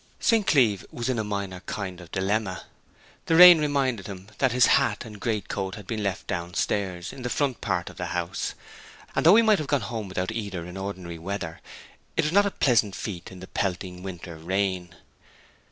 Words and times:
St. 0.19 0.47
Cleeve 0.47 0.83
was 0.91 1.09
in 1.09 1.19
a 1.19 1.23
minor 1.23 1.59
kind 1.67 2.01
of 2.01 2.09
dilemma. 2.11 2.63
The 3.27 3.35
rain 3.35 3.59
reminded 3.59 4.07
him 4.07 4.29
that 4.39 4.51
his 4.51 4.65
hat 4.65 5.05
and 5.05 5.19
great 5.19 5.47
coat 5.47 5.75
had 5.75 5.85
been 5.85 6.01
left 6.01 6.25
downstairs, 6.25 7.13
in 7.13 7.21
the 7.21 7.29
front 7.29 7.61
part 7.61 7.87
of 7.87 7.97
the 7.97 8.07
house; 8.07 8.55
and 9.15 9.23
though 9.23 9.35
he 9.35 9.43
might 9.43 9.59
have 9.59 9.67
gone 9.67 9.81
home 9.81 10.07
without 10.07 10.31
either 10.31 10.65
in 10.65 10.75
ordinary 10.75 11.19
weather 11.19 11.61
it 12.17 12.23
was 12.25 12.33
not 12.33 12.47
a 12.47 12.49
pleasant 12.49 12.95
feat 12.95 13.31
in 13.31 13.41
the 13.41 13.47
pelting 13.47 14.01
winter 14.01 14.37
rain. 14.37 14.95